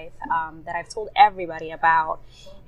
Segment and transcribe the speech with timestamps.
[0.00, 2.20] Wife um, that I've told everybody about,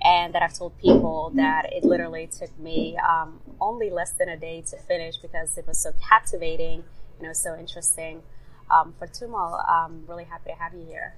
[0.03, 4.37] and that I've told people that it literally took me um, only less than a
[4.37, 6.85] day to finish because it was so captivating
[7.19, 8.23] and it was so interesting.
[8.71, 11.15] Um, Fatuma, I'm really happy to have you here.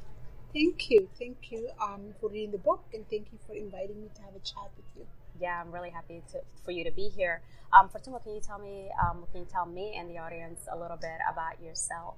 [0.53, 1.09] Thank you.
[1.19, 4.35] Thank you um, for reading the book and thank you for inviting me to have
[4.35, 5.07] a chat with you.
[5.41, 7.43] Yeah, I'm really happy to, for you to be here.
[7.73, 10.79] Um, Fatuma, can you tell me, um, can you tell me and the audience a
[10.79, 12.15] little bit about yourself?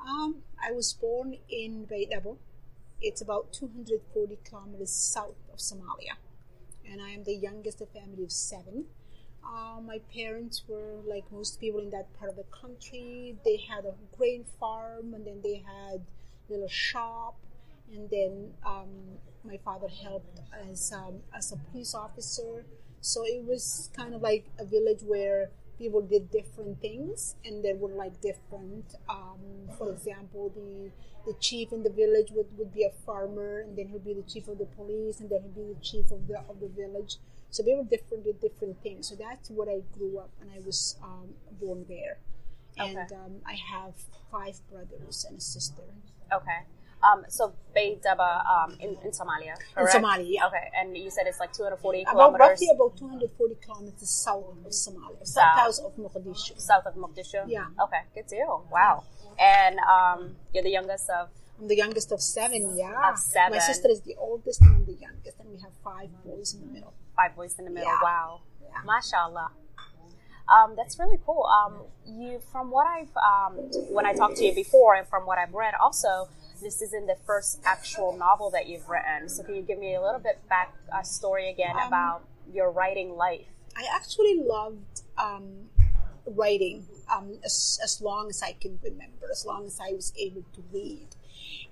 [0.00, 2.36] Um, I was born in Baydhabo.
[3.02, 6.14] It's about 240 kilometers south of Somalia.
[6.88, 8.84] And I am the youngest of a family of seven.
[9.44, 13.36] Uh, my parents were like most people in that part of the country.
[13.44, 16.02] They had a grain farm and then they had
[16.48, 17.36] a little shop.
[17.92, 22.64] And then um, my father helped as, um, as a police officer.
[23.00, 25.50] So it was kind of like a village where
[25.82, 29.42] people did different things and they were like different um,
[29.76, 30.90] for example the
[31.26, 34.22] the chief in the village would, would be a farmer and then he'd be the
[34.22, 37.16] chief of the police and then he'd be the chief of the of the village.
[37.50, 39.08] So they were different did different things.
[39.08, 41.28] So that's what i grew up and i was um,
[41.60, 42.18] born there.
[42.78, 43.94] And um, i have
[44.30, 45.82] five brothers and a sister.
[46.32, 46.60] Okay.
[47.02, 49.94] Um, so Baydhaba um, in, in Somalia, correct?
[49.96, 50.46] Somalia, yeah.
[50.46, 54.70] Okay, and you said it's like 240 about kilometers roughly about 240 kilometers south of
[54.72, 55.74] somalia South.
[55.74, 57.42] south of mogadishu south of Mogadishu.
[57.48, 57.66] Yeah.
[57.84, 58.66] Okay, good deal.
[58.70, 59.04] Wow.
[59.40, 61.28] And um, you're the youngest of.
[61.58, 63.10] I'm the youngest of seven, yeah.
[63.10, 63.52] Of seven.
[63.52, 66.60] My sister is the oldest and I'm the youngest, and we have five boys in
[66.60, 66.92] the middle.
[67.16, 67.88] five boys in the middle.
[67.88, 67.98] Yeah.
[68.02, 68.40] Wow.
[68.60, 68.80] Yeah.
[68.84, 69.50] Mashallah.
[70.48, 71.46] Um, that's really cool.
[71.46, 73.56] Um, you, from what I've, um,
[73.90, 76.28] when I talked to you before, and from what I've read, also,
[76.62, 79.28] this isn't the first actual novel that you've written.
[79.28, 82.22] So, can you give me a little bit back uh, story again Um, about
[82.52, 83.46] your writing life?
[83.76, 85.70] I actually loved um,
[86.26, 90.44] writing um, as, as long as I can remember, as long as I was able
[90.54, 91.08] to read.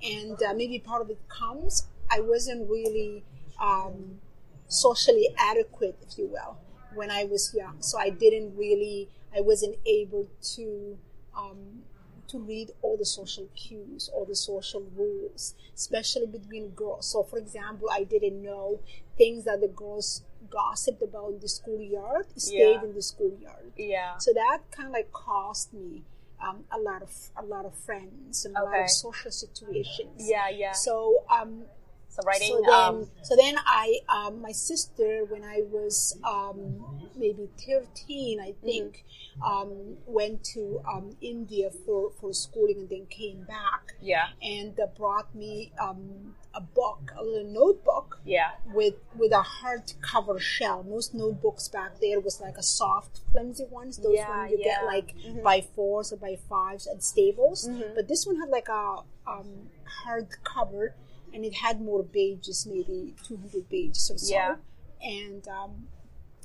[0.03, 3.25] And uh, maybe part of it comes, I wasn't really
[3.61, 4.21] um,
[4.67, 6.57] socially adequate, if you will,
[6.95, 7.77] when I was young.
[7.81, 10.99] So I didn't really, I wasn't able to.
[11.37, 11.83] Um,
[12.29, 17.07] to read all the social cues, all the social rules, especially between girls.
[17.11, 18.79] So, for example, I didn't know
[19.19, 22.85] things that the girls gossiped about in the schoolyard stayed Yeah.
[22.85, 23.73] in the schoolyard.
[23.77, 24.17] Yeah.
[24.19, 26.03] So that kind of like cost me
[26.41, 30.19] um, a lot of a lot of friends and a lot of social situations.
[30.19, 30.71] Yeah, yeah.
[30.73, 31.65] So um,
[32.11, 32.49] So, writing.
[32.49, 36.85] so then, um, so then I, um, my sister, when I was um,
[37.17, 39.05] maybe thirteen, I think,
[39.45, 44.27] um, went to um, India for for schooling and then came back yeah.
[44.43, 48.51] and uh, brought me um, a book, a little notebook Yeah.
[48.75, 50.83] with with a hardcover shell.
[50.83, 53.99] Most notebooks back there was like a soft, flimsy ones.
[53.99, 54.65] Those Yeah, ones you yeah.
[54.65, 57.69] get like by fours or by fives at Staples.
[57.69, 57.95] Mm-hmm.
[57.95, 59.71] But this one had like a um,
[60.05, 60.91] hardcover,
[61.35, 64.35] and it had more pages, maybe two hundred pages or so.
[64.35, 64.55] Yeah.
[65.03, 65.89] And um,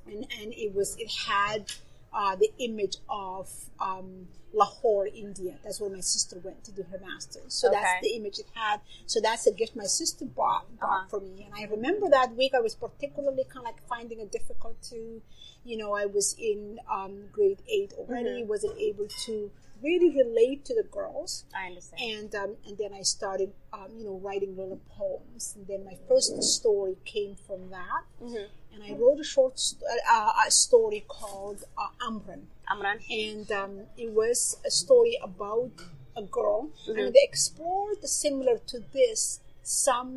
[0.06, 1.72] and and it was it had
[2.14, 5.56] uh, the image of um, Lahore, India.
[5.64, 7.54] That's where my sister went to do her master's.
[7.54, 7.82] So Okay.
[7.82, 8.80] that's the image it had.
[9.06, 11.08] So that's a gift my sister bought, bought Uh-huh.
[11.10, 11.44] for me.
[11.46, 15.22] And I remember that week I was particularly kind of like finding it difficult to,
[15.66, 18.48] you know, I was in um, grade eight already, Mm-hmm.
[18.48, 19.52] wasn't able to
[19.90, 22.02] really relate to the girls I understand.
[22.12, 25.96] and um, and then I started um, you know writing little poems and then my
[26.10, 28.46] first story came from that Mhm.
[28.74, 29.82] and I wrote a short st-
[30.16, 32.42] uh, a story called uh, Amran
[32.72, 33.00] Amran.
[33.28, 33.74] and um,
[34.06, 34.40] it was
[34.70, 35.76] a story about
[36.24, 37.00] a girl Mm-hmm.
[37.00, 39.20] and they explored similar to this
[39.64, 40.12] some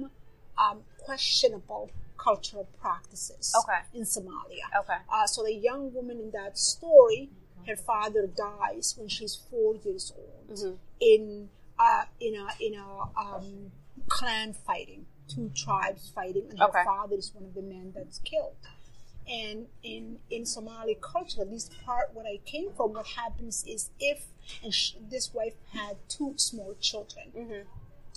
[0.65, 1.85] um, questionable
[2.27, 3.81] cultural practices Okay.
[3.99, 5.01] in Somalia Okay.
[5.15, 7.23] uh, so the young woman in that story,
[7.69, 10.75] her father dies when she's four years old Mm-hmm.
[11.01, 11.49] in
[11.79, 13.71] uh, in a in a um,
[14.09, 18.57] clan fighting, two tribes fighting, and her father is one of the men that's killed.
[19.31, 23.91] And in in Somali culture, at least part where I came from, what happens is
[24.01, 24.25] if
[24.65, 27.69] and sh- this wife had two small children, Mm-hmm.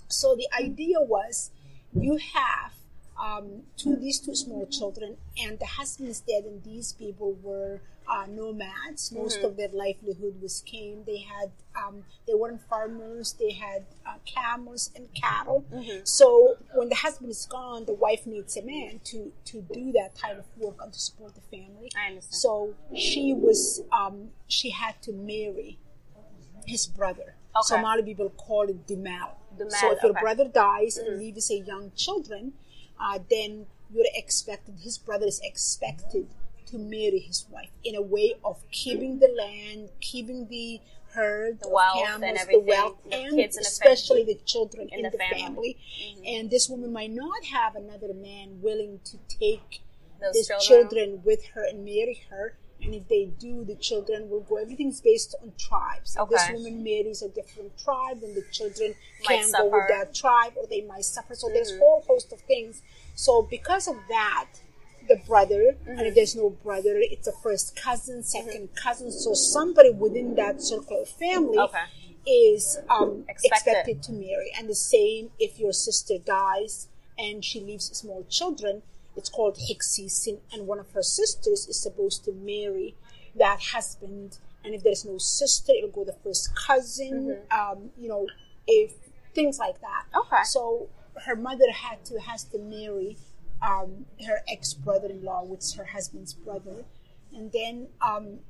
[0.08, 1.50] so the idea was
[1.92, 2.72] you have
[3.20, 7.82] um, two these two small children and the husband's dead and these people were
[8.12, 11.50] uh, nomads most of their livelihood was came they had
[11.82, 15.64] um, they weren't farmers they had uh, camels and cattle
[16.04, 20.14] so when the husband is gone the wife needs a man to to do that
[20.14, 22.34] type of work and to support the family I understand.
[22.34, 24.16] so she was um,
[24.46, 25.78] she had to marry
[26.66, 27.34] his brother.
[27.56, 27.62] Okay.
[27.62, 29.30] Somali people call it Dumal.
[29.58, 32.52] Dumal, so if your brother dies and leaves a young children,
[33.00, 34.76] uh, then you're expected.
[34.80, 36.28] His brother is expected
[36.72, 40.80] to marry his wife in a way of keeping the land, keeping the
[41.14, 44.38] herd, The of wealth and camels, everything, the wealth, and kids in the especially the
[44.46, 45.42] children in, in the the, family.
[45.42, 45.76] family.
[46.02, 46.22] Mm-hmm.
[46.26, 49.82] And this woman might not have another man willing to take
[50.20, 50.88] Those these children.
[50.90, 51.22] children.
[51.24, 52.56] with her and marry her.
[52.82, 54.56] And if they do, the children will go.
[54.56, 56.16] Everything's based on tribes.
[56.18, 58.94] If this woman marries a different tribe, then the children
[59.28, 61.36] Might can go with that tribe, or they might suffer.
[61.36, 62.82] So there's a whole host of things.
[63.14, 64.48] So because of that,
[65.16, 66.06] the brother, and Mm-hmm.
[66.06, 69.10] if there's no brother, it's a first cousin, 2nd cousin.
[69.10, 71.84] So somebody within that circle of family Okay.
[72.26, 73.70] is um, Expected.
[73.72, 74.02] expected.
[74.04, 74.50] to marry.
[74.56, 76.88] And the same if your sister dies
[77.18, 78.82] and she leaves small children,
[79.16, 82.94] it's called Hixisin, and one of her sisters is supposed to marry
[83.36, 84.38] that husband.
[84.64, 87.38] And if there's no sister, it'll go the first cousin.
[87.50, 88.26] Um, you know,
[88.66, 88.92] if
[89.34, 90.04] things like that.
[90.16, 90.42] Okay.
[90.44, 90.88] So
[91.26, 93.18] her mother had to has to marry
[93.62, 96.84] um, her ex brother-in-law, which is her husband's brother,
[97.34, 98.40] and then um,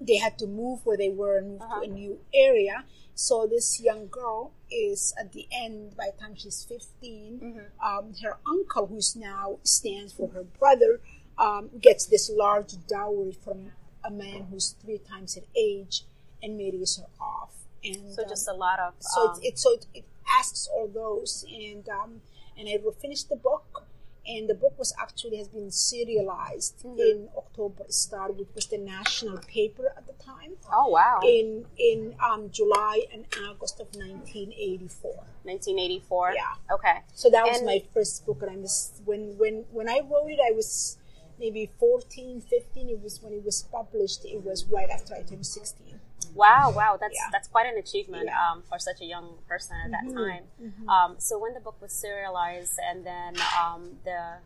[0.00, 1.80] they had to move where they were and move Uh-huh.
[1.80, 2.84] to a new area.
[3.14, 5.96] So this young girl is at the end.
[5.96, 7.86] By the time she's 15, Mm-hmm.
[7.86, 11.00] um, her uncle, who's now stands for her brother,
[11.38, 13.72] um, gets this large dowry from
[14.04, 16.04] a man who's three times her age
[16.42, 17.52] and marries her off.
[17.84, 18.94] And So um, just a lot of.
[19.00, 20.04] so um, it's, it so it, it
[20.38, 22.20] asks all those and um
[22.56, 23.86] and I will finish the book
[24.34, 27.00] and the book was actually has been serialized Mm-hmm.
[27.10, 31.18] in October Star which was the national paper at the time oh wow.
[31.36, 31.48] in
[31.90, 35.10] in um July and August of 1984
[35.42, 36.32] 1984.
[36.34, 36.74] Yeah.
[36.76, 36.98] Okay.
[37.14, 40.30] so that was And- my first book and I was when when when I wrote
[40.30, 40.96] it I was
[41.38, 45.46] maybe 14 15 it was when it was published it was right after I turned
[45.46, 45.99] 16
[46.34, 47.28] Wow, wow, that's Yeah.
[47.32, 48.34] that's quite an achievement Yeah.
[48.38, 48.58] Mm-hmm.
[48.58, 50.44] um, for such a young person at that time.
[50.88, 54.38] Um, so when the book was serialized, and then um, the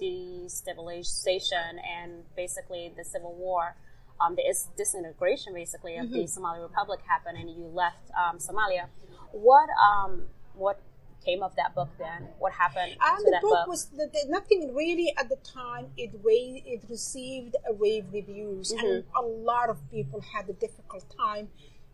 [0.00, 3.76] destabilization and basically the civil war,
[4.20, 6.14] um, the is- disintegration basically of Mm-hmm.
[6.22, 8.86] the Somali Republic happened, and you left um, Somalia.
[9.32, 10.24] What um,
[10.54, 10.80] what
[11.24, 12.28] came of that book then?
[12.38, 13.68] What happened And to the that book, book?
[13.68, 15.86] was the, the, nothing really at the time.
[15.96, 19.16] It it received a rave reviews, and Mm-hmm.
[19.16, 21.48] a lot of people had a difficult time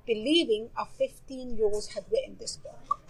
[0.07, 3.01] believing a 15 year old had written this book.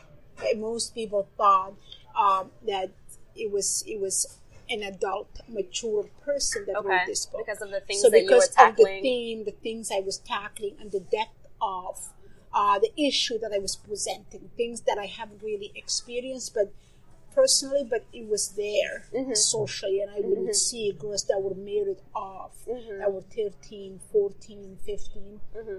[0.56, 1.74] Most people thought
[2.18, 2.90] um, that
[3.34, 4.38] it was it was
[4.70, 8.22] an adult, mature person that Okay, wrote this book because of the things so that
[8.22, 11.98] you were because of the theme, the things I was tackling, and the depth of
[12.58, 16.72] uh, the issue that I was presenting, things that I haven't really experienced, but
[17.32, 19.34] personally, but it was there Mm-hmm.
[19.34, 22.98] socially, and I would see girls that were married off, Mm-hmm.
[22.98, 25.40] that were 13, 14, 15.
[25.56, 25.70] Mm-hmm.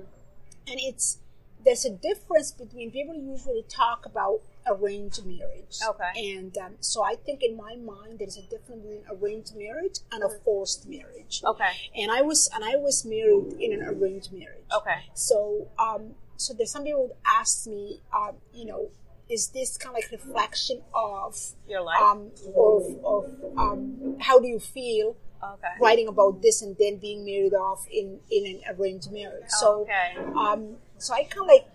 [0.72, 1.18] And it's,
[1.66, 5.78] there's a difference between people usually talk about arranged marriage.
[5.86, 6.34] Okay.
[6.36, 10.24] And um, so I think in my mind, there's a difference between arranged marriage and
[10.24, 11.42] a forced marriage.
[11.44, 11.74] Okay.
[11.98, 14.70] And I was, and I was married in an arranged marriage.
[14.80, 15.00] Okay.
[15.14, 18.90] So, um, so there's some people would ask me, um, you know,
[19.30, 22.02] is this kind of like reflection of Your life.
[22.02, 23.26] um, of, of
[23.58, 25.68] um, how do you feel okay.
[25.82, 29.50] writing about this and then being married off in, in an arranged marriage?
[29.50, 30.16] So, Okay.
[30.38, 31.68] um, so I kind of like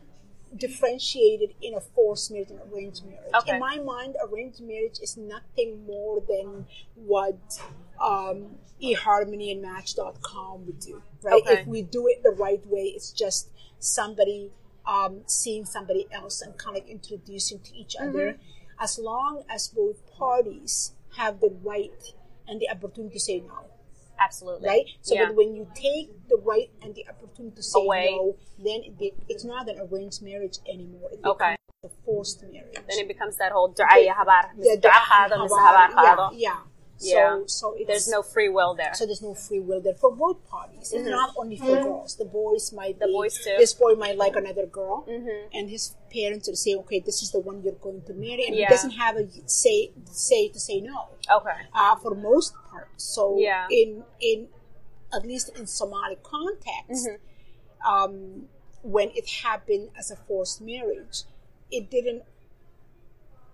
[0.57, 3.33] differentiated in a forced marriage and arranged marriage.
[3.35, 3.53] Okay.
[3.55, 7.39] In my mind, arranged marriage is nothing more than what
[8.01, 11.43] um, eHarmony and Match.com would do, right?
[11.43, 11.61] Okay.
[11.61, 13.51] If we do it the right way, it's just
[13.85, 14.51] somebody
[14.87, 18.09] um, seeing somebody else and kind of like introducing to each Mm-hmm.
[18.11, 18.39] other.
[18.81, 21.95] As long as both parties have the right
[22.49, 23.71] and the opportunity to say no
[24.19, 24.69] Absolutely.
[24.69, 24.85] right?
[25.01, 25.27] So yeah.
[25.27, 28.09] that when you take the right and the opportunity to say Away.
[28.11, 31.09] no, then it be, it's not an arranged marriage anymore.
[31.13, 31.57] It Okay.
[31.83, 32.75] becomes a forced marriage.
[32.75, 33.73] then it becomes that whole.
[33.79, 36.59] Yeah, Du'a qaado, mise habar yeah, yeah.
[37.01, 37.41] Yeah.
[37.41, 38.95] So, so it's, There's no free will there.
[38.95, 40.93] so there's no free will there for both parties.
[40.93, 42.17] It's not only for girls.
[42.17, 43.55] The boys might The be, boys too.
[43.59, 45.49] This boy might like another girl, Mhm.
[45.53, 48.55] and his parents will say, "Okay, this is the one you're going to marry," and
[48.55, 48.67] Yeah.
[48.69, 51.09] he doesn't have a say say to say no.
[51.39, 51.61] Okay.
[51.75, 52.89] uh, for most part.
[52.97, 53.67] So Yeah.
[53.71, 54.49] in in
[55.13, 57.93] at least in Somali context, Mm-hmm.
[57.93, 58.49] um,
[58.83, 61.23] when it happened as a forced marriage,
[61.71, 62.23] it didn't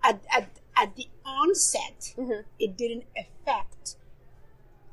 [0.02, 2.14] at at, at the onset.
[2.16, 2.40] Mm-hmm.
[2.58, 3.96] It didn't affect.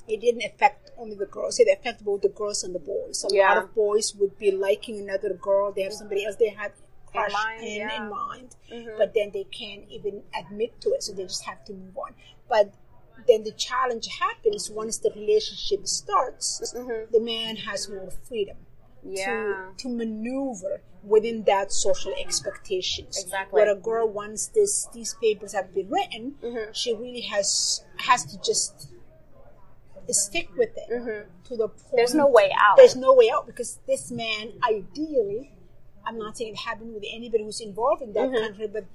[0.07, 1.60] It didn't affect only the girls.
[1.60, 3.25] It affected both the girls and the boys.
[3.29, 5.72] A lot of boys would be liking another girl.
[5.72, 6.72] They have somebody else they have
[7.12, 8.03] crush mind, in, yeah.
[8.03, 8.98] in mind, Mhm.
[8.98, 12.15] but then they can't even admit to it, so they just have to move on.
[12.48, 12.74] But
[13.27, 16.74] then the challenge happens once the relationship starts.
[16.75, 17.12] Mhm.
[17.12, 18.57] The man has more freedom
[19.03, 19.72] Yeah.
[19.77, 23.18] to to maneuver within that social expectations.
[23.24, 23.56] Exactly.
[23.62, 26.74] Where a girl once this these papers have been written, Mhm.
[26.75, 28.89] she really has has to just
[30.10, 30.88] stick with it
[31.46, 31.77] to the point.
[31.80, 31.96] Mm-hmm.
[31.98, 32.77] There's no way out.
[32.77, 35.54] There's no way out because this man, ideally,
[36.06, 38.34] I'm not saying it happened with anybody who's involved in Mm-hmm.
[38.34, 38.86] that country, but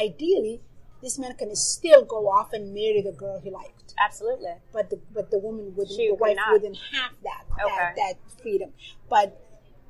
[0.00, 0.62] ideally,
[1.02, 3.94] this man can still go off and marry the girl he liked.
[3.98, 4.54] Absolutely.
[4.72, 6.52] But the but the woman wouldn't, She the wife not.
[6.52, 8.72] wouldn't have that, that that freedom.
[9.08, 9.38] But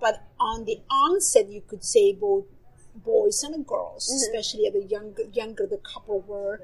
[0.00, 2.44] but on the onset, you could say both
[3.04, 4.16] boys and girls, Mm-hmm.
[4.36, 6.60] especially the younger younger the couple were,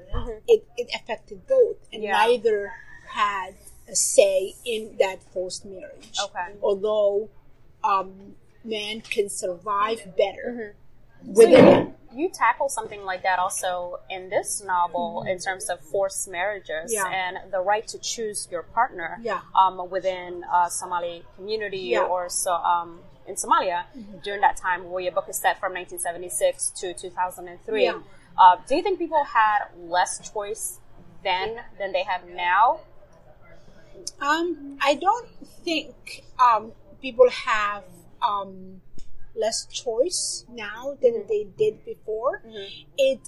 [0.47, 2.13] it, it affected both, and Yeah.
[2.25, 2.71] neither
[3.09, 3.55] had
[3.87, 6.11] a say in that forced marriage.
[6.25, 6.53] Okay.
[6.61, 7.29] Although
[7.83, 10.75] um, men can survive better
[11.23, 15.79] So within you, you tackle something like that also in this novel in terms of
[15.79, 17.07] forced marriages Yeah.
[17.07, 19.41] and the right to choose your partner Yeah.
[19.55, 21.99] um, within a Somali community Yeah.
[22.01, 22.11] Mm-hmm.
[22.11, 23.83] or so um, in Somalia
[24.23, 27.83] during that time where your book is set from 1976 to 2003.
[27.83, 27.99] Yeah.
[28.37, 30.79] Uh, do you think people had less choice
[31.23, 32.79] then than they have now?
[34.21, 35.27] Um, I don't
[35.65, 37.83] think um, people have
[38.21, 38.81] um,
[39.35, 41.27] less choice now than Mm-hmm.
[41.27, 42.41] they did before.
[42.97, 43.19] It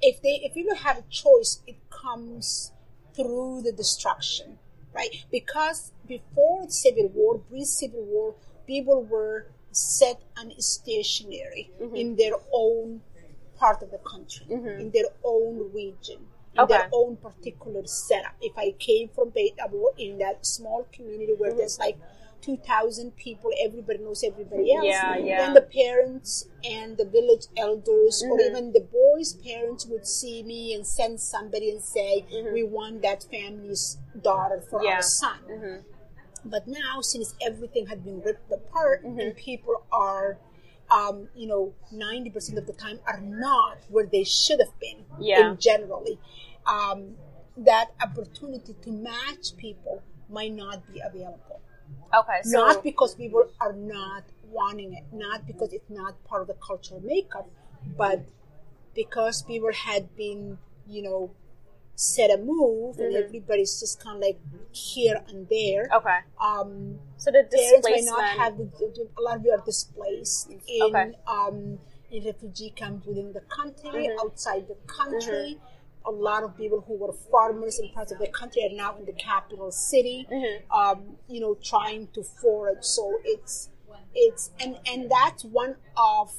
[0.00, 2.72] if they if people have a choice, it comes
[3.14, 4.58] through the destruction,
[4.94, 5.24] right?
[5.30, 8.34] Because before the Civil War, pre-Civil War,
[8.66, 11.96] people were set and stationary Mm-hmm.
[11.96, 13.00] in their own
[13.56, 16.18] part of the country, in their own region,
[16.58, 18.34] in their own particular setup.
[18.40, 21.96] If I came from Baydhabo in that small community where there's like
[22.42, 24.84] 2,000 people, everybody knows everybody else.
[24.84, 25.38] Yeah, yeah.
[25.38, 28.50] Then the parents and the village elders, or Mm-hmm.
[28.56, 33.22] even the boys' parents, would see me and send somebody and say, "We want that
[33.30, 34.86] family's daughter for Mm-hmm.
[34.88, 34.94] Yeah.
[34.96, 35.78] our son." Mm-hmm.
[36.44, 39.20] But now, since everything had been ripped apart Mm-hmm.
[39.20, 40.38] and people are,
[40.90, 45.50] um, you know, 90% of the time are not where they should have been Yeah.
[45.52, 46.18] in generally,
[46.66, 47.16] um,
[47.56, 51.60] that opportunity to match people might not be available.
[52.14, 56.48] Okay, so not because people are not wanting it, not because it's not part of
[56.48, 57.48] the cultural makeup,
[57.96, 58.24] but
[58.94, 61.30] because people had been, you know,
[61.94, 63.24] set a move and Mm-hmm.
[63.24, 64.40] everybody's just kind of like
[64.72, 65.88] here and there.
[65.94, 68.06] okay, Um, so the parents may displacement.
[68.06, 71.12] not have the, a lot of you are displaced in Okay.
[71.26, 71.78] um,
[72.10, 74.20] in refugee camps within the country, Mm-hmm.
[74.20, 75.58] outside the country.
[76.04, 79.04] A lot of people who were farmers in parts of the country are now in
[79.04, 80.72] the capital city, Mm-hmm.
[80.72, 82.82] um, you know, trying to forage.
[82.84, 83.68] So it's
[84.14, 86.32] it's and and that's one of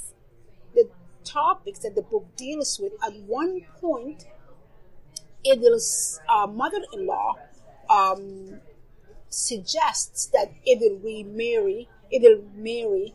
[0.76, 0.90] the
[1.24, 2.92] topics that the book deals with.
[3.04, 4.26] At one point,
[5.46, 7.36] Idil's uh, mother-in-law
[7.90, 8.60] um,
[9.30, 13.14] suggests that Idil remarry, Idil marry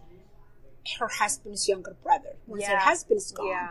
[0.99, 3.49] her husband's younger brother once her husband's gone.
[3.49, 3.69] Yeah.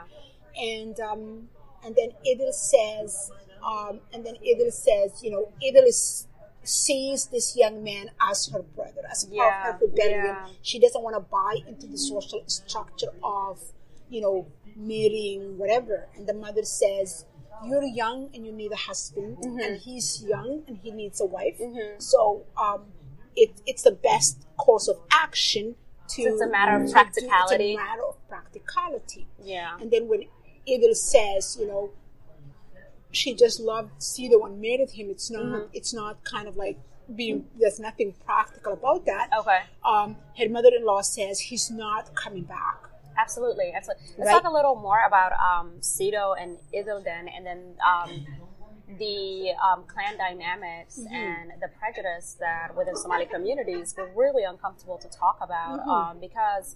[0.55, 1.49] And um,
[1.83, 3.31] and then Idil says,
[3.65, 6.27] um, and then Idil says, you know, Idil is,
[6.63, 10.25] sees this young man as her brother, as part Yeah, of her rebellion.
[10.25, 10.47] yeah.
[10.61, 13.61] She doesn't want to buy into the social structure of,
[14.09, 16.07] you know, marrying whatever.
[16.15, 17.25] And the mother says,
[17.65, 19.59] you're young and you need a husband, Mm-hmm.
[19.59, 21.59] and he's young and he needs a wife.
[21.99, 22.81] So um,
[23.35, 25.75] it, it's the best course of action
[26.09, 26.23] to.
[26.23, 27.71] So it's a matter of to do- practicality.
[27.73, 29.27] It's a matter of practicality.
[29.41, 29.77] Yeah.
[29.79, 30.23] And then when
[30.67, 31.91] Idil says, you know,
[33.11, 35.43] she just loved Sido and married him, it's not.
[35.43, 35.69] Mm-hmm.
[35.73, 36.77] It's not kind of like
[37.15, 37.45] being.
[37.59, 39.29] There's nothing practical about that.
[39.39, 39.59] Okay.
[39.85, 42.89] Um, her mother-in-law says he's not coming back.
[43.17, 44.05] Absolutely, absolutely.
[44.17, 44.41] Let's Right.
[44.41, 48.25] talk a little more about um, Sido and Idilden, and then um,
[48.97, 51.13] the um, clan dynamics Mm-hmm.
[51.15, 55.89] and the prejudice that within Somali communities were really uncomfortable to talk about Mm-hmm.
[55.89, 56.75] um, because.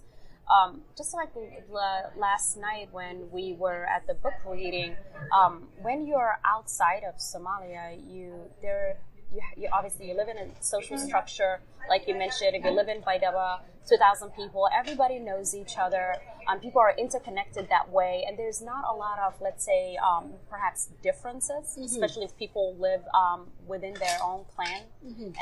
[0.50, 1.28] Um, just like
[1.72, 4.96] l- last night when we were at the book reading,
[5.32, 8.96] um, when you're outside of Somalia, you there
[9.32, 12.54] you, you obviously you live in a social structure like you mentioned.
[12.54, 16.14] If you live in Baidaba, two thousand people, everybody knows each other.
[16.48, 20.32] Um, people are interconnected that way, and there's not a lot of let's say um,
[20.50, 24.82] perhaps differences, especially if people live um, within their own clan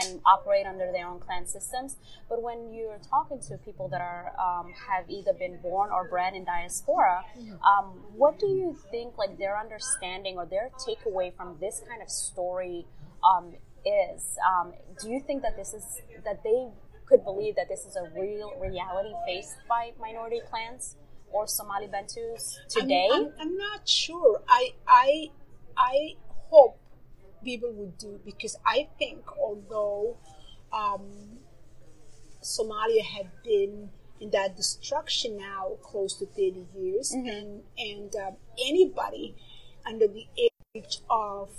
[0.02, 1.96] and operate under their own clan systems.
[2.28, 6.34] But when you're talking to people that are um, have either been born or bred
[6.34, 7.24] in diaspora,
[7.64, 12.10] um, what do you think like their understanding or their takeaway from this kind of
[12.10, 12.86] story
[13.24, 13.54] um,
[13.84, 14.38] is?
[14.46, 16.68] Um, do you think that this is that they
[17.06, 20.96] could believe that this is a real reality faced by minority clans
[21.32, 23.08] or Somali Bantus today?
[23.12, 24.42] I'm, I'm, I'm not sure.
[24.48, 25.30] I I
[25.76, 26.14] I
[26.50, 26.78] hope
[27.44, 30.16] people would do because I think although
[30.72, 31.38] um,
[32.42, 38.36] Somalia had been in that destruction now close to 30 years and and um,
[38.68, 39.34] anybody
[39.86, 40.26] under the
[40.74, 41.50] age of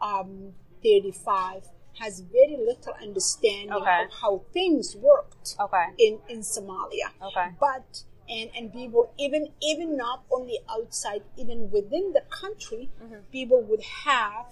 [0.00, 1.68] um, 35
[1.98, 4.04] has very little understanding Okay.
[4.04, 5.86] of how things worked Okay.
[5.98, 7.10] in, in Somalia.
[7.22, 7.48] Okay.
[7.58, 13.20] But and and people even even not only outside, even within the country, Mm-hmm.
[13.32, 14.46] people would have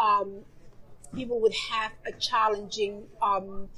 [0.00, 0.44] um,
[1.14, 3.68] people would have a challenging um,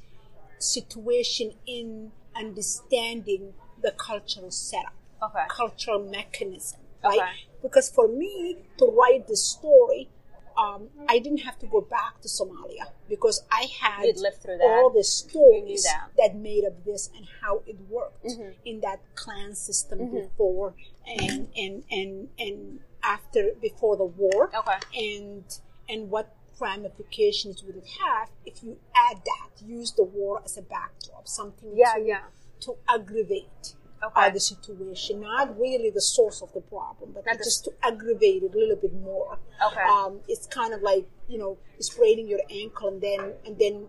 [0.59, 5.45] situation in understanding the cultural setup, Okay.
[5.49, 7.23] cultural mechanism, right?
[7.62, 10.09] Because for me to write the story,
[10.58, 14.64] um, I didn't have to go back to Somalia because I had lived through that.
[14.64, 16.08] all the stories that.
[16.18, 16.36] that.
[16.36, 18.50] made up this and how it worked Mm-hmm.
[18.64, 20.74] in that clan system before
[21.06, 24.78] and and and and after before the war Okay.
[25.16, 25.44] and
[25.88, 30.62] and what ramifications would it have if you add that use the war as a
[30.62, 32.20] backdrop something Yeah, to, yeah.
[32.60, 34.26] to aggravate Okay.
[34.26, 38.55] uh, the situation not really the source of the problem but just to aggravate it
[38.55, 39.83] a little bit more Okay.
[39.83, 43.88] um, it's kind of like you know spraining your ankle and then and then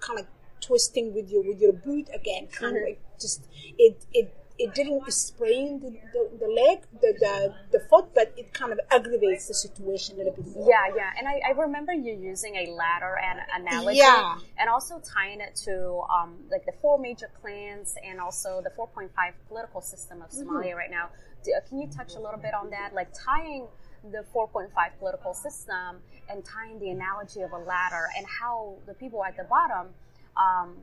[0.00, 0.26] kind of
[0.60, 2.82] twisting with your with your boot again kind Mm-hmm.
[2.82, 3.48] of like just
[3.78, 8.52] it it it didn't sprain the, the, the leg the, the the foot but it
[8.54, 11.92] kind of aggravates the situation a little bit more Yeah, yeah, and I, I remember
[11.92, 14.38] you using a ladder and analogy, Yeah.
[14.58, 19.10] and also tying it to um, like the four major clans and also the 4.5
[19.48, 20.48] political system of Mm-hmm.
[20.48, 21.10] Somalia right now.
[21.44, 23.66] Do, uh, can you touch a little bit on that, like tying
[24.10, 29.22] the 4.5 political system and tying the analogy of a ladder and how the people
[29.24, 29.88] at the bottom
[30.36, 30.76] um,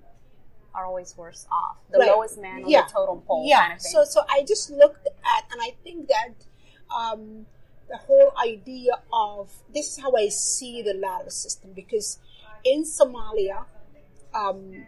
[0.75, 2.09] are always worse off, the Right.
[2.09, 2.85] lowest man on Yeah.
[2.87, 3.91] the totem pole, yeah kind of thing.
[3.91, 6.33] so so i just looked at and i think that
[6.95, 7.45] um,
[7.89, 12.19] the whole idea of this is how i see the ladder system because
[12.63, 13.65] in somalia
[14.33, 14.85] um,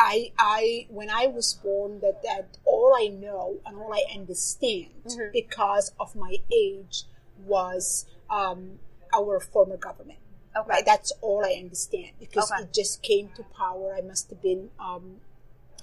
[0.00, 4.92] I, I, when I was born, that, that all I know and all I understand
[5.06, 5.32] Mm-hmm.
[5.32, 7.02] because of my age
[7.44, 8.78] was um,
[9.12, 10.20] our former government.
[10.60, 10.70] Okay.
[10.70, 12.62] Right, that's all I understand because Okay.
[12.64, 13.94] it just came to power.
[13.96, 15.20] I must have been, um,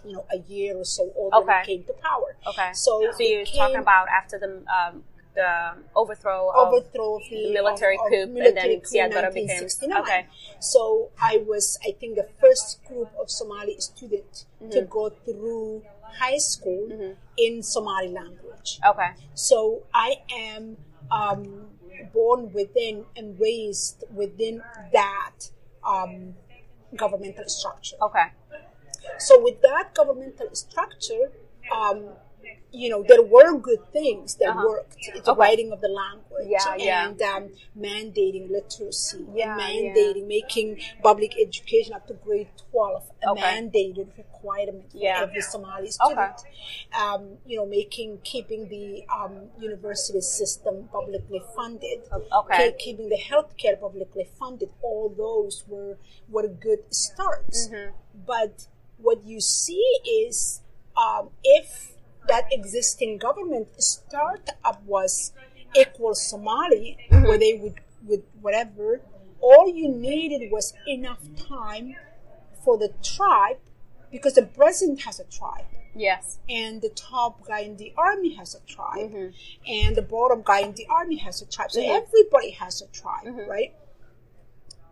[0.05, 2.35] you know, a year or so old when it came to power.
[2.47, 5.03] okay, So, so you're it talking about after the um,
[5.35, 5.51] the
[5.95, 9.67] overthrow overthrow of the, the military of, of coup, and then coup Siad Barre became-
[10.01, 10.27] okay.
[10.59, 14.71] So I was, I think, the first group of Somali students Mm-hmm.
[14.71, 15.83] to go through
[16.19, 18.79] high school in Somali language.
[18.87, 19.11] Okay.
[19.33, 20.77] So I am
[21.11, 21.67] um,
[22.13, 24.63] born within and raised within
[24.93, 25.49] that
[25.85, 26.35] um,
[26.95, 27.95] governmental structure.
[28.01, 28.27] Okay.
[29.17, 31.31] So with that governmental structure,
[31.75, 32.09] um,
[32.71, 34.65] you know, there were good things that Uh-huh.
[34.67, 34.97] worked.
[35.17, 37.07] It's writing of the language Yeah, yeah.
[37.07, 37.43] and um,
[37.77, 39.93] mandating literacy Yeah, and yeah.
[39.93, 43.41] mandating making public education up to grade 12 a Okay.
[43.41, 45.21] mandated requirement for Yeah.
[45.23, 45.91] every Somali Okay.
[45.91, 46.37] student.
[47.01, 51.99] Um, you know, making, keeping the um, university system publicly funded.
[52.41, 52.71] Okay.
[52.71, 54.69] Ke- keeping the healthcare publicly funded.
[54.81, 55.97] All those were,
[56.29, 57.67] were good starts.
[57.69, 57.91] Mm-hmm.
[58.25, 59.85] But what you see
[60.25, 60.61] is
[60.97, 61.94] um, if
[62.27, 65.33] that existing government start up was
[65.75, 67.27] equal Somali, Mm-hmm.
[67.27, 69.01] where they would with whatever,
[69.41, 71.95] all you needed was enough time
[72.63, 73.57] for the tribe,
[74.11, 76.39] because the president has a tribe, Yes.
[76.47, 79.27] and the top guy in the army has a tribe, Mm-hmm.
[79.67, 81.71] and the bottom guy in the army has a tribe.
[81.71, 82.03] So Mhm.
[82.03, 83.49] everybody has a tribe, Mm-hmm.
[83.49, 83.73] right?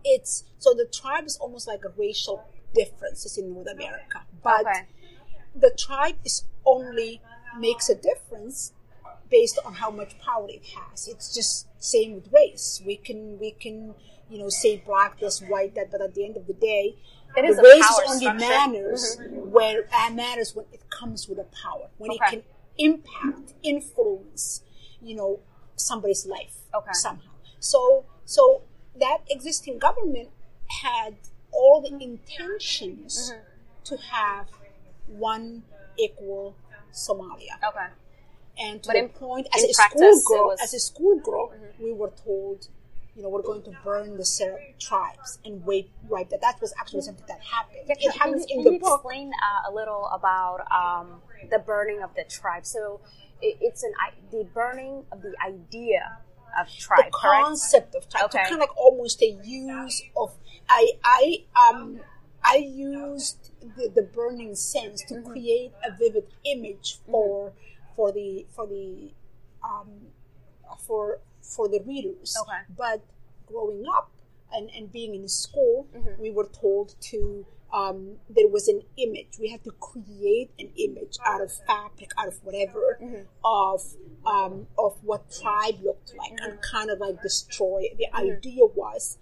[0.03, 2.43] It's so the tribe is almost like a racial
[2.73, 4.87] differences in North America, but Okay.
[5.55, 7.21] The tribe is only
[7.59, 8.73] makes a difference
[9.29, 11.07] based on how much power it has.
[11.07, 12.81] It's just same with race.
[12.85, 13.95] We can we can
[14.29, 16.95] you know say black this, white that, but at the end of the day,
[17.35, 18.45] It is the race is only structure.
[18.47, 22.19] matters where uh, matters when it comes with a power when Okay.
[22.25, 22.43] it can
[22.77, 24.63] impact, influence,
[25.01, 25.39] you know,
[25.75, 26.91] somebody's life Okay.
[26.93, 27.29] somehow.
[27.59, 28.61] So so
[28.99, 30.29] that existing government
[30.83, 31.15] had
[31.51, 33.43] all the intentions Mm-hmm.
[33.85, 34.47] to have
[35.17, 35.63] one
[35.97, 36.55] equal
[36.91, 37.55] Somalia.
[37.67, 37.87] Okay.
[38.59, 40.63] And to But the in- point, as a schoolgirl, was- Mm-hmm.
[40.63, 42.67] as a schoolgirl, we were told,
[43.15, 44.25] you know, we're going to burn the
[44.79, 46.41] tribes and wipe, wipe that.
[46.41, 47.81] That was actually something that happened.
[47.87, 48.99] Yeah, it can, can happens you, in can the you book.
[48.99, 52.65] explain uh, a little about um, the burning of the tribe?
[52.65, 53.01] So
[53.41, 53.93] it, it's an
[54.31, 56.17] the burning of the idea
[56.59, 57.43] of tribe, the correct?
[57.45, 58.25] concept of tribe.
[58.25, 58.43] Okay.
[58.43, 60.35] So kind of like almost a use of
[60.69, 61.99] I I um
[62.43, 65.29] I used the, the burning sense to Mm-hmm.
[65.31, 67.53] create a vivid image for
[67.95, 69.11] for the for the
[69.63, 69.89] um
[70.87, 72.35] for for the readers.
[72.41, 72.61] Okay.
[72.77, 73.03] But
[73.45, 74.11] growing up
[74.51, 76.21] and, and being in school, Mm-hmm.
[76.21, 79.39] we were told to um, there was an image.
[79.39, 83.23] We had to create an image out of fabric, out of whatever, Mm-hmm.
[83.43, 83.81] of
[84.25, 87.83] um, of what tribe looked like, and kind of like destroy.
[87.97, 88.37] The Mm-hmm.
[88.37, 89.17] idea was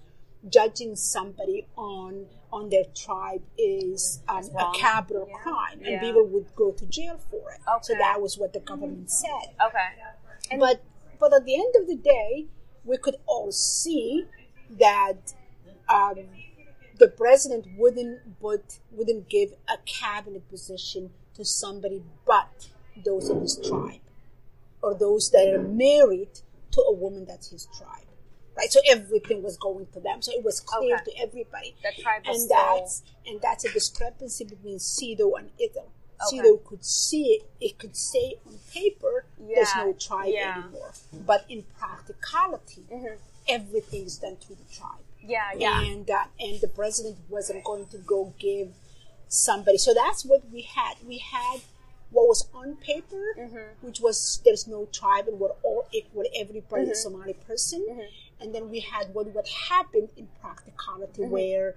[0.49, 5.37] judging somebody on on their tribe is um, a capital Yeah.
[5.37, 6.01] crime, and Yeah.
[6.01, 7.61] people would go to jail for it.
[7.81, 9.55] So that was what the government said.
[9.65, 10.57] Okay.
[10.59, 10.81] but
[11.19, 12.47] but at the end of the day,
[12.83, 14.25] we could all see
[14.71, 15.33] that
[15.87, 16.27] um,
[16.97, 22.67] the president wouldn't but wouldn't give a cabinet position to somebody but
[23.05, 24.01] those of his tribe
[24.81, 26.39] or those that are married
[26.71, 28.00] to a woman that's his tribe.
[28.57, 31.05] Right, so everything was going to them, so it was clear Okay.
[31.11, 31.73] to everybody.
[31.81, 35.79] The tribe and still- that's and that's a discrepancy between Sido and Ito.
[36.27, 36.37] Okay.
[36.37, 40.63] Sido could see it; it could say on paper, "There's no tribe yeah.
[40.65, 43.17] anymore." But in practicality, Mhm.
[43.47, 45.05] everything is done through the tribe.
[45.23, 45.81] Yeah, yeah.
[45.81, 48.73] And uh, and the president wasn't going to go give
[49.27, 49.77] somebody.
[49.77, 50.95] So that's what we had.
[51.07, 51.61] We had
[52.11, 53.85] what was on paper, Mm-hmm.
[53.85, 56.25] which was there's no tribe and we're all equal.
[56.35, 56.93] Everybody Mm-hmm.
[56.95, 58.09] Somali person.
[58.41, 61.31] And then we had what what happened in practicality, Mm-hmm.
[61.31, 61.75] where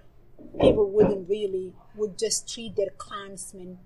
[0.61, 3.79] people wouldn't really would just treat their clansmen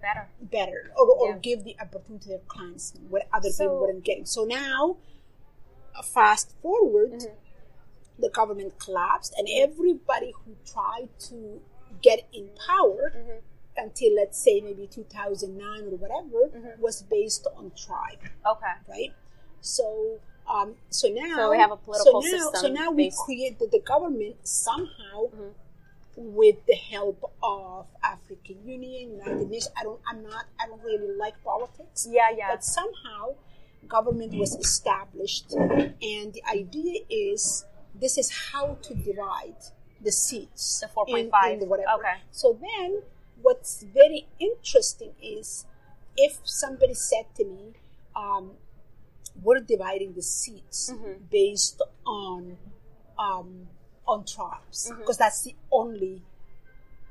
[0.00, 0.28] Better.
[0.40, 1.38] better or, or Yeah.
[1.38, 4.96] give the opportunity to their clansmen what other So- people wouldn't get So now,
[6.04, 8.22] fast forward, Mm-hmm.
[8.24, 11.60] the government collapsed, and everybody who tried to
[12.02, 13.38] get in power Mm-hmm.
[13.84, 16.80] until let's say maybe 2009 or whatever Mm-hmm.
[16.80, 18.74] was based on tribe, Okay.
[18.88, 19.12] right?
[19.60, 20.18] So.
[20.48, 23.18] Um, so now, So we have a political so now, So system now we based-
[23.20, 25.48] create the government somehow Mm-hmm.
[26.16, 29.70] with the help of African Union, United Nations.
[29.78, 32.06] I don't, I'm not, I don't really like politics.
[32.10, 32.48] Yeah, yeah.
[32.52, 33.34] But somehow,
[33.88, 39.56] government was established, and the idea is this is how to divide
[40.02, 40.80] the seats.
[40.80, 41.52] The 4.5.
[41.52, 41.92] in the whatever.
[41.98, 42.16] Okay.
[42.32, 43.02] So then,
[43.42, 45.66] what's very interesting is
[46.16, 47.74] if somebody said to me,
[48.14, 48.52] um,
[49.42, 51.24] "We're dividing the seats Mm-hmm.
[51.30, 52.56] based on
[53.18, 53.68] um,
[54.06, 55.00] on tribes Mm-hmm.
[55.00, 56.22] because that's the only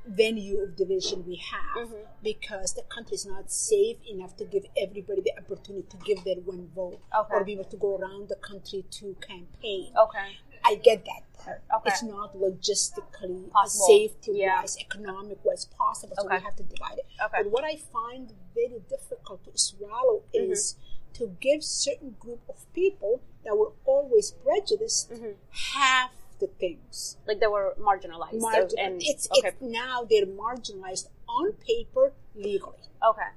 [0.06, 2.02] venue of division we have Mm-hmm.
[2.22, 6.36] because the country is not safe enough to give everybody the opportunity to give their
[6.36, 7.34] one vote Okay.
[7.34, 9.92] or be able to go around the country to campaign.
[10.04, 10.28] Okay.
[10.64, 11.60] I get that part.
[11.76, 11.90] Okay.
[11.90, 14.60] It's not logistically, safety Yeah.
[14.60, 16.36] wise, economic wise possible, so Okay.
[16.38, 17.06] we have to divide it.
[17.24, 17.42] Okay.
[17.42, 20.52] But what I find very difficult to swallow Mm-hmm.
[20.52, 20.76] is
[21.18, 25.32] to give certain group of people that were always prejudiced Mm-hmm.
[25.50, 27.16] half the things.
[27.26, 28.40] Like they were marginalized.
[28.40, 29.48] Margin- and it's, okay.
[29.48, 32.84] it's now they're marginalized on paper legally.
[33.10, 33.30] okay.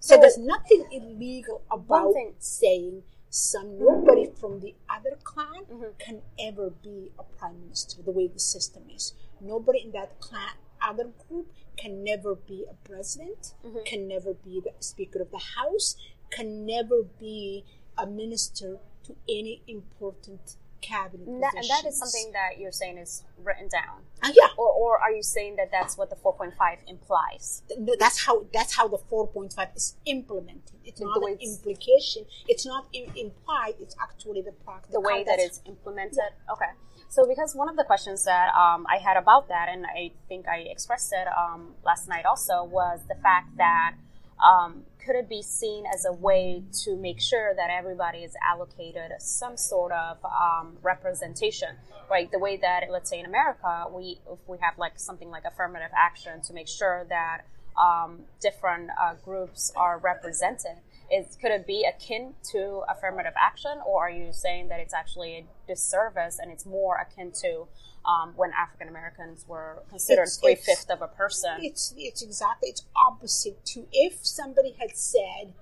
[0.00, 5.92] So So there's nothing illegal about saying some nobody from the other clan Mm-hmm.
[5.98, 9.14] can ever be a prime minister the way the system is.
[9.40, 13.84] Nobody in that clan other group can never be a president, Mm-hmm.
[13.90, 15.96] can never be the speaker of the house,
[16.34, 17.64] can never be
[17.96, 22.98] a minister to any important cabinet And that, and that is something that you're saying
[22.98, 24.02] is written down.
[24.22, 26.52] Ah, yeah, Or, or are you saying that that's what the 4.5
[26.86, 27.62] implies?
[27.78, 30.76] No, that's how that's how the 4.5 is implemented.
[30.84, 32.22] It's The not an it's- implication.
[32.48, 33.74] It's not im- implied.
[33.80, 34.92] It's actually the practice.
[34.92, 36.30] the way that it's implemented.
[36.52, 36.72] Okay.
[37.08, 40.48] So, because one of the questions that um, I had about that, and I think
[40.48, 43.94] I expressed it um, last night also, was the fact that
[44.42, 49.12] um, could it be seen as a way to make sure that everybody is allocated
[49.18, 51.76] some sort of um, representation,
[52.10, 52.30] right?
[52.30, 55.90] The way that, let's say in America, we if we have like something like affirmative
[55.96, 57.42] action to make sure that
[57.80, 60.78] um, different uh, groups are represented.
[61.12, 65.32] Is, could it be akin to affirmative action, or are you saying that it's actually
[65.36, 67.66] a disservice and it's more akin to
[68.06, 71.58] um, when African Americans were considered three fifths of a person?
[71.60, 75.52] It's it's exactly it's opposite to if somebody had said,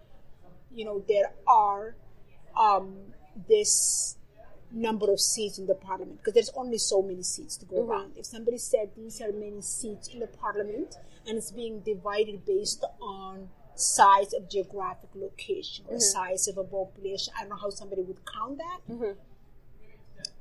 [0.72, 1.96] you know, there are
[2.58, 2.96] um,
[3.48, 4.16] this
[4.70, 7.90] number of seats in the parliament because there's only so many seats to go Mm-hmm.
[7.90, 8.12] around.
[8.16, 10.94] If somebody said these are many seats in the parliament
[11.26, 13.48] and it's being divided based on
[13.82, 15.94] size of geographic location Mm-hmm.
[15.96, 18.80] or size of a population, I don't know how somebody would count that.
[18.90, 19.18] Mm-hmm.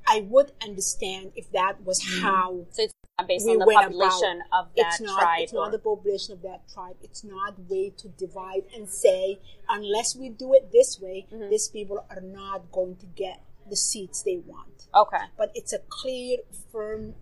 [0.06, 4.42] I would understand if that was how so it's not based we on the population
[4.48, 4.66] about.
[4.66, 5.40] of that it's not, tribe.
[5.42, 6.96] It's or- not the population of that tribe.
[7.02, 11.50] It's not way to divide and say unless we do it this way, Mm-hmm.
[11.50, 14.86] these people are not going to get the seats they want.
[14.94, 15.24] okay.
[15.38, 16.38] But it's a clear,
[16.72, 17.14] firm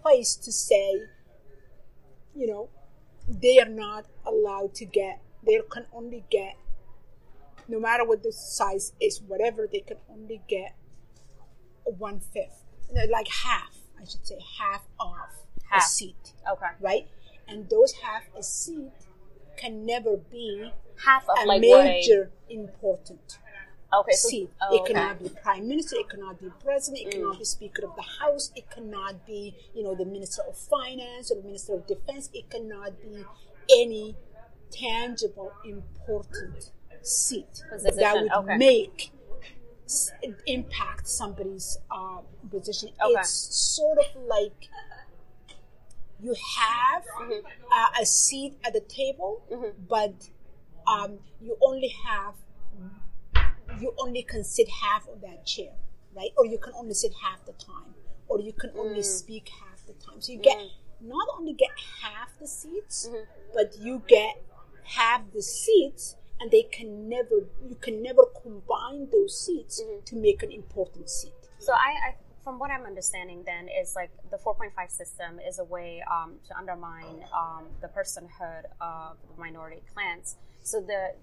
[0.00, 0.88] place to say,
[2.34, 2.68] you know,
[3.28, 5.20] they are not allowed to get.
[5.46, 6.56] They can only get,
[7.68, 10.74] no matter what the size is, whatever they can only get
[11.84, 12.62] one fifth,
[13.10, 13.74] like half.
[14.00, 15.10] I should say half of
[15.74, 16.66] a seat, Okay.
[16.80, 17.08] right?
[17.48, 18.92] And those half a seat
[19.56, 20.72] can never be
[21.04, 23.38] Half of a like what a major important.
[23.92, 24.50] Okay, so- seat.
[24.62, 25.96] oh, it cannot be prime minister.
[25.96, 27.06] It cannot be president.
[27.06, 27.38] It cannot mm.
[27.38, 28.50] be speaker of the house.
[28.54, 32.30] It cannot be you know the minister of finance or the minister of defense.
[32.32, 33.24] It cannot be
[33.70, 34.16] any
[34.74, 36.70] tangible, important
[37.02, 38.56] seat Position, that would okay.
[38.56, 39.10] make
[40.46, 42.18] impact somebody's uh,
[42.50, 42.88] position.
[43.04, 43.20] Okay.
[43.20, 43.30] It's
[43.76, 44.68] sort of like
[46.20, 47.46] you have Mm-hmm.
[47.70, 49.42] uh, a seat at the table,
[49.88, 50.14] but
[50.86, 52.34] um, you only have
[53.80, 55.72] you only can sit half of that chair,
[56.16, 56.30] right?
[56.36, 57.94] Or you can only sit half the time,
[58.28, 59.04] or you can only Mm.
[59.20, 60.20] speak half the time.
[60.20, 60.58] So you get
[61.00, 61.70] not only get
[62.02, 63.24] half the seats, Mm-hmm.
[63.54, 64.34] but you get
[64.84, 70.04] half the seats, and they can never you can never combine those seats Mm-hmm.
[70.04, 71.32] to make an important seat.
[71.58, 75.64] So I, I, from what I'm understanding, then is like the 4.5 system is a
[75.64, 80.36] way um, to undermine um, the personhood of the minority clans.
[80.62, 81.14] So the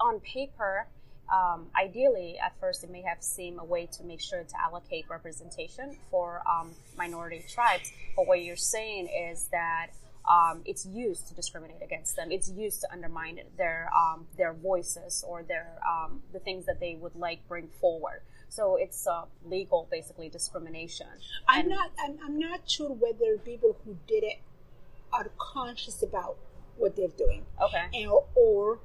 [0.00, 0.86] on paper,
[1.32, 5.04] um, ideally, at first, it may have seemed a way to make sure to allocate
[5.10, 7.92] representation for um, minority tribes.
[8.16, 9.88] But what you're saying is that
[10.28, 12.30] um, it's used to discriminate against them.
[12.32, 16.94] It's used to undermine their um, their voices or their um, the things that they
[17.00, 18.22] would like bring forward.
[18.48, 21.06] So it's uh, legal, basically discrimination.
[21.48, 21.90] I'm And- not.
[22.02, 24.38] I'm, I'm not sure whether people who did it
[25.12, 26.36] are conscious about
[26.76, 27.84] what they're doing, Okay.
[27.94, 28.80] and, or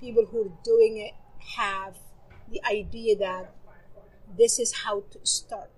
[0.00, 1.12] people who are doing it
[1.56, 1.96] have
[2.50, 3.54] the idea that
[4.38, 5.70] this is how to start,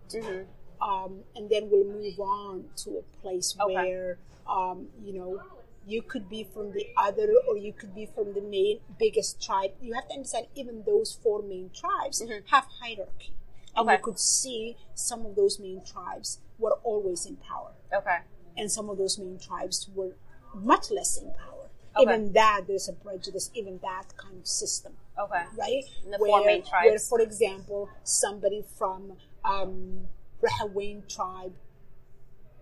[0.81, 3.75] um, and then we'll move on to a place Okay.
[3.75, 5.43] where um, you know
[5.87, 9.71] you could be from the other, or you could be from the main biggest tribe.
[9.81, 13.35] You have to understand, even those four main tribes have hierarchy.
[13.77, 13.97] And Okay.
[13.97, 18.19] you could see some of those main tribes were always in power, Okay.
[18.57, 20.17] and some of those main tribes were
[20.55, 21.69] much less in power.
[21.95, 22.03] Okay.
[22.03, 25.45] Even that, there's a prejudice, even that kind of system, Okay.
[25.57, 25.85] right?
[26.05, 26.87] And the four main tribes.
[26.87, 29.13] Where, for example, somebody from
[29.45, 30.09] um,
[30.43, 31.55] Rahanweyn tribe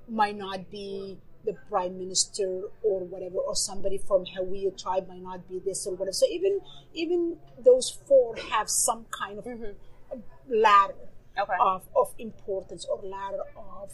[0.08, 5.48] might not be the prime minister or whatever, or somebody from Hawiye tribe might not
[5.48, 6.12] be this or whatever.
[6.12, 6.60] So even
[6.94, 9.46] even those four have some kind of
[10.48, 10.94] ladder
[11.36, 11.42] Mm-hmm.
[11.42, 11.58] Okay.
[11.60, 13.92] of, of importance or ladder of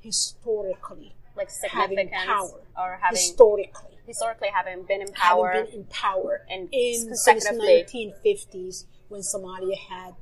[0.00, 5.52] historically Like having power or having historically historically having been in power.
[5.52, 10.14] having been in power and in since 1950s when Somalia had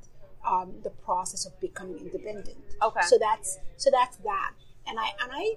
[0.45, 2.57] um, the process of becoming independent.
[2.83, 3.01] Okay.
[3.07, 4.53] So that's so that's that,
[4.87, 5.55] and I and I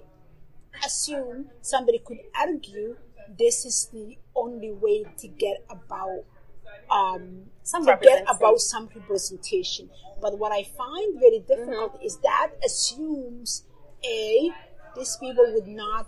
[0.84, 2.96] assume somebody could argue
[3.38, 6.24] this is the only way to get about
[6.90, 8.26] um, Some get representation.
[8.36, 9.90] about some representation.
[10.20, 12.04] But what I find very difficult Mm-hmm.
[12.06, 13.64] is that assumes
[14.04, 14.50] a
[14.96, 16.06] these people would not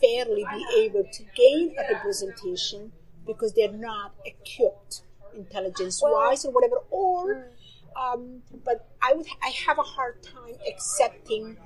[0.00, 2.92] fairly be able to gain a representation
[3.26, 5.02] because they're not equipped
[5.34, 7.50] intelligence wise or whatever or
[7.96, 11.56] um, but I would I have a hard time accepting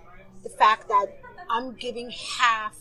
[0.42, 1.06] the fact that
[1.54, 2.10] I'm giving
[2.40, 2.76] half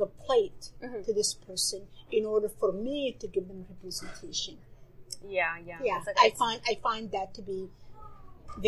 [0.00, 1.02] the plate Mm-hmm.
[1.06, 1.80] to this person
[2.10, 4.56] in order for me to give them representation.
[5.38, 5.78] yeah, yeah.
[5.88, 7.60] Yeah, like- I find I find that to be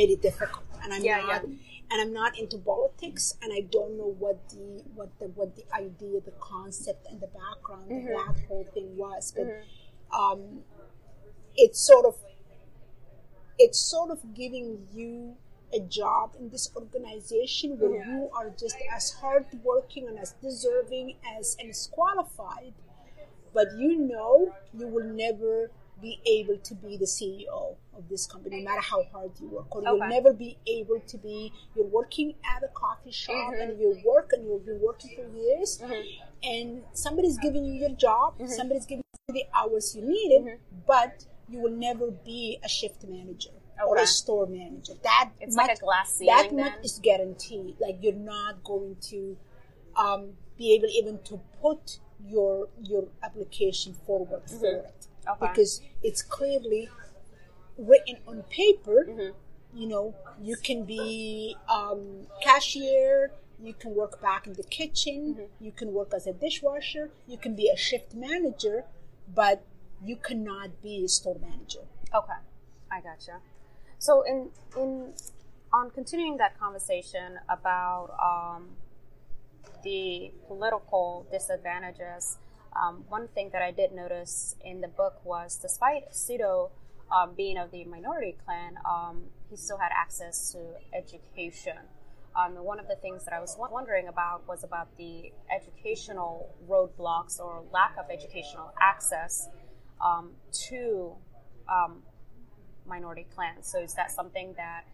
[0.00, 1.54] very difficult, and I'm Yeah, not yeah.
[1.90, 4.66] and I'm not into politics, and I don't know what the
[4.98, 8.08] what the what the idea, the concept, and the background Mm-hmm.
[8.08, 9.48] of that whole thing was, but
[10.20, 10.42] um,
[11.64, 12.14] it's sort of
[13.64, 15.36] it's sort of giving you
[15.74, 21.56] a job in this organization where you are just as hardworking and as deserving as
[21.58, 22.72] and as qualified,
[23.52, 28.58] but you know you will never be able to be the CEO of this company,
[28.58, 31.52] no matter how hard you work, or you'll never be able to be.
[31.74, 33.62] You're working at a coffee shop mm-hmm.
[33.70, 36.02] and you work and you've been working for years, mm-hmm.
[36.42, 38.48] and somebody's giving you your job, mm-hmm.
[38.48, 43.50] somebody's giving you the hours you needed, but you will never be a shift manager
[43.87, 44.94] or a store manager.
[45.02, 46.84] That It's much, like a glass That ceiling much then?
[46.84, 47.76] is guaranteed.
[47.80, 49.37] Like you're not going to
[49.96, 55.30] um, be able even to put your your application forward for it Mm-hmm.
[55.32, 55.46] Okay.
[55.52, 56.88] because it's clearly
[57.78, 59.06] written on paper.
[59.08, 59.32] Mm-hmm.
[59.78, 63.32] You know, you can be um, cashier.
[63.60, 65.34] You can work back in the kitchen.
[65.34, 65.64] Mm-hmm.
[65.64, 67.10] You can work as a dishwasher.
[67.26, 68.84] You can be a shift manager,
[69.34, 69.64] but
[70.04, 71.80] you cannot be a store manager.
[72.14, 72.40] Okay,
[72.92, 73.40] I gotcha.
[74.04, 75.14] So in in
[75.72, 78.76] on continuing that conversation about um,
[79.82, 82.36] the political disadvantages,
[82.76, 86.70] um, one thing that I did notice in the book was, despite Sido
[87.10, 90.58] um, being of the minority clan, um, he still had access to
[90.94, 91.78] education.
[92.36, 96.54] Um, and one of the things that I was wondering about was about the educational
[96.68, 99.48] roadblocks or lack of educational access
[100.04, 100.32] um,
[100.68, 101.16] to
[102.87, 103.66] minority clans.
[103.70, 104.85] So is that something that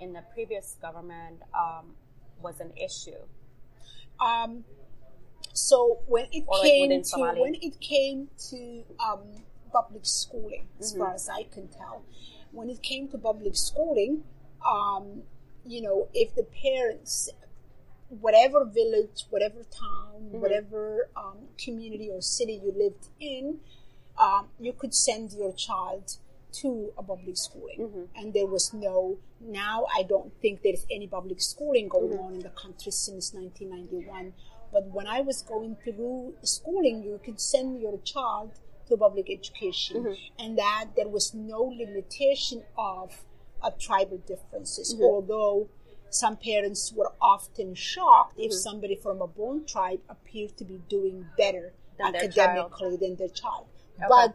[0.00, 1.94] in the previous government um,
[2.42, 3.22] was an issue?
[4.20, 4.64] Um,
[5.52, 9.20] so when it Or, came within to when it came to um,
[9.72, 11.00] public schooling, as Mm-hmm.
[11.00, 12.02] far as I can tell,
[12.52, 14.24] when it came to public schooling,
[14.66, 15.22] um,
[15.64, 17.30] you know, if the parents,
[18.08, 20.40] whatever village, whatever town, Mm-hmm.
[20.40, 23.58] whatever um, community or city you lived in,
[24.18, 26.16] um, you could send your child
[26.62, 28.04] to a public schooling, Mm-hmm.
[28.16, 29.18] and there was no.
[29.40, 32.24] Now I don't think there is any public schooling going Mm-hmm.
[32.26, 34.32] on in the country since 1991.
[34.72, 38.50] But when I was going through schooling, you could send your child
[38.88, 40.42] to public education, Mm-hmm.
[40.42, 43.24] and that there was no limitation of
[43.62, 45.04] uh, tribal differences, Mm-hmm.
[45.04, 45.68] although.
[46.08, 48.66] Some parents were often shocked if Mm-hmm.
[48.68, 51.66] somebody from a bone tribe appeared to be doing better
[51.98, 53.66] Than their academically than their child.
[53.98, 54.06] Okay.
[54.08, 54.34] But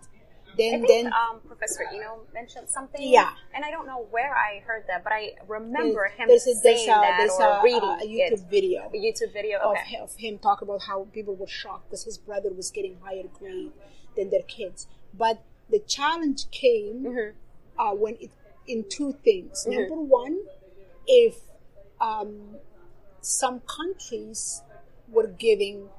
[0.53, 3.01] I then, think then um, Professor Eno mentioned something.
[3.01, 3.31] Yeah.
[3.53, 6.89] And I don't know where I heard that, but I remember him there's there's saying
[6.89, 8.49] a, that there's or a, reading a YouTube it.
[8.49, 9.59] video A YouTube video.
[9.59, 9.97] of, Okay.
[9.97, 13.71] of him talk about how people were shocked because his brother was getting higher grade
[14.15, 14.87] than their kids.
[15.13, 17.33] But the challenge came Mhm.
[17.77, 18.31] uh, when it
[18.67, 19.65] in two things.
[19.65, 19.79] Mm-hmm.
[19.79, 20.39] Number one,
[21.07, 21.39] if
[21.99, 22.57] um,
[23.21, 24.61] some countries
[25.09, 25.89] were giving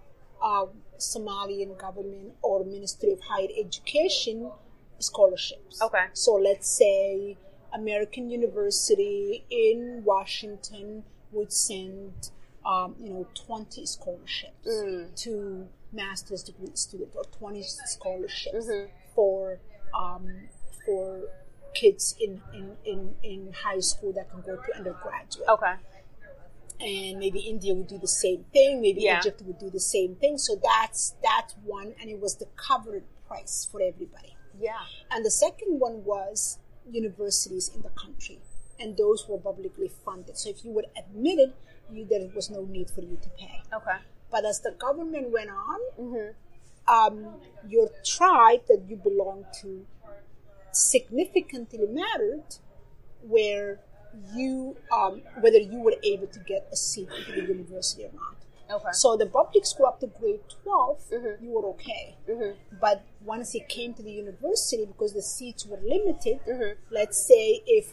[0.43, 0.67] uh,
[0.99, 4.51] Somalian government or Ministry of Higher Education
[4.99, 5.81] scholarships.
[5.83, 6.07] Okay.
[6.13, 7.37] So let's say
[7.75, 12.31] American University in Washington would send,
[12.67, 15.15] um, you know, 20 scholarships Mm.
[15.25, 18.89] to master's degree students or 20 scholarships Mhm.
[19.15, 19.59] for
[19.95, 20.49] um,
[20.87, 21.29] for
[21.75, 25.75] kids in, in, in, in high school that can go to undergraduate Okay.
[26.83, 29.19] And maybe India would do the same thing, maybe Yeah.
[29.19, 30.39] Egypt would do the same thing.
[30.39, 34.37] So that's that's one, and it was the covered price for everybody.
[34.59, 34.85] Yeah.
[35.11, 36.59] And the second one was
[36.91, 38.41] universities in the country,
[38.81, 40.37] and those were publicly funded.
[40.37, 41.53] So if you were admitted,
[41.91, 43.63] you there was no need for you to pay.
[43.73, 43.99] Okay.
[44.31, 46.35] But as the government went on, Mhm.
[46.89, 49.87] um, your tribe that you belong to
[50.73, 52.57] significantly mattered
[53.23, 53.81] where
[54.35, 58.37] you um, whether you were able to get a seat into the university or not.
[58.71, 58.89] Okay.
[58.93, 61.43] So the public school up to grade 12, Mhm.
[61.43, 62.17] you were okay.
[62.29, 62.57] Mhm.
[62.81, 66.77] But once it came to the university, because the seats were limited, Mhm.
[66.91, 67.93] let's say if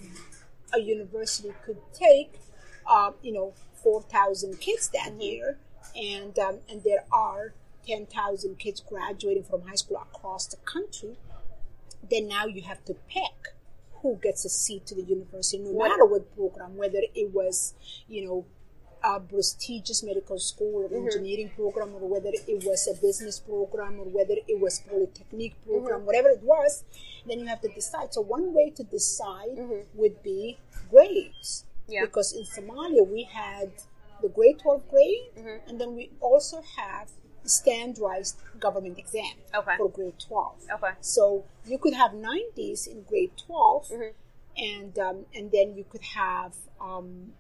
[0.74, 2.40] a university could take,
[2.86, 5.22] uh, you know, 4,000 kids that Mm-hmm.
[5.22, 5.60] year,
[5.96, 7.54] and, um, and there are
[7.86, 11.18] 10,000 kids graduating from high school across the country,
[12.10, 13.54] then now you have to pick
[14.02, 17.74] who gets a seat to the university, no matter what program, whether it was,
[18.08, 18.46] you know,
[19.04, 21.06] a prestigious medical school or mm-hmm.
[21.06, 25.72] engineering program, or whether it was a business program, or whether it was polytechnic mm-hmm.
[25.72, 26.84] program, whatever it was,
[27.26, 28.14] then you have to decide.
[28.14, 29.98] So one way to decide mm-hmm.
[29.98, 30.58] would be
[30.90, 32.06] grades, Yeah.
[32.06, 33.72] because in Somalia we had
[34.22, 35.32] the grade 12 grade,
[35.68, 37.10] and then we also have
[37.50, 39.76] standardized government exam Okay.
[39.78, 40.56] for grade 12.
[40.76, 40.94] Okay.
[41.02, 44.14] So you could have 90s in grade 12, Mhm.
[44.58, 47.34] and um, and then you could have um,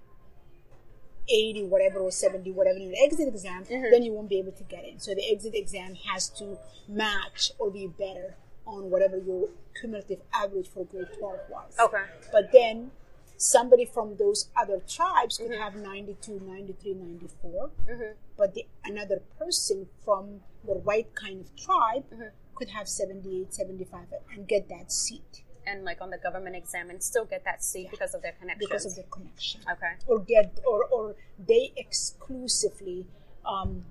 [1.31, 3.63] 80 whatever or 70 whatever in the exit exam.
[3.65, 3.91] Mm-hmm.
[3.91, 4.99] Then you won't be able to get in.
[4.99, 10.67] So the exit exam has to match or be better on whatever your cumulative average
[10.69, 11.75] for grade 12 was.
[11.79, 12.03] Okay.
[12.31, 12.91] But then
[13.39, 15.61] somebody from those other tribes could Mm-hmm.
[15.61, 18.13] have 92, 93, 94 Mhm.
[18.37, 22.29] but the, another person from the right kind of tribe Mm-hmm.
[22.55, 27.01] could have 78, 75 and get that seat And like on the government exam and
[27.01, 29.61] still get that seat because of their connection because of their connection.
[29.73, 29.93] Okay.
[30.07, 31.15] Or get or, or
[31.51, 33.05] they exclusively
[33.45, 33.85] um,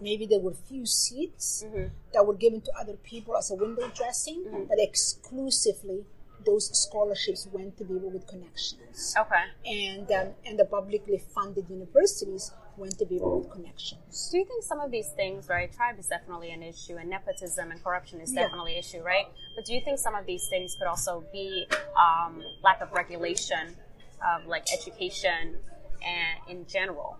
[0.00, 1.90] maybe there were few seats Mhm.
[2.14, 4.64] that were given to other people as a window dressing, Mm-hmm.
[4.70, 6.06] but exclusively
[6.44, 9.14] those scholarships went to people with connections.
[9.18, 9.44] Okay.
[9.66, 14.28] And um, and the publicly funded universities went to people with connections.
[14.30, 15.72] Do you think some of these things, right?
[15.72, 18.42] Tribe is definitely an issue, and nepotism and corruption is Yeah.
[18.42, 19.26] definitely an issue, right?
[19.56, 21.66] But do you think some of these things could also be
[21.96, 23.76] um, lack of regulation
[24.24, 25.58] of like education
[26.04, 27.16] and in general?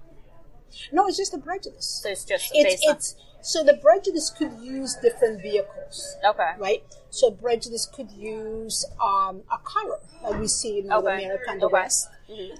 [0.92, 2.00] No, it's just a prejudice.
[2.02, 6.82] So it's just it's it's so the prejudice could use different vehicles okay, right?
[7.10, 11.24] So prejudice could use um, a color like we see in North Okay.
[11.24, 11.72] america and the Okay.
[11.72, 12.08] west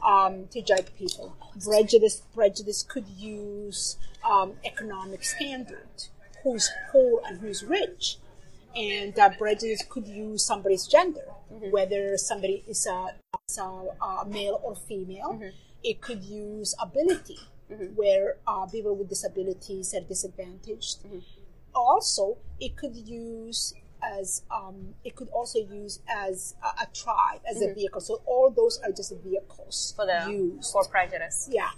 [0.07, 1.37] um, to judge people.
[1.63, 5.89] Prejudice prejudice could use um, economic standard
[6.43, 8.17] who's poor and who's rich.
[8.77, 13.15] And uh, prejudice could use somebody's gender whether somebody is a,
[13.51, 15.41] is a, a male or female.
[15.83, 17.39] It could use ability
[17.95, 20.99] where uh, people with disabilities are disadvantaged
[21.75, 27.61] also it could use as um, it could also use as a, a tribe as
[27.63, 28.01] a vehicle.
[28.01, 29.97] So all those are just vehicles Mm-hmm.
[29.97, 30.73] for the used.
[30.73, 31.49] for prejudice.
[31.53, 31.71] yeah,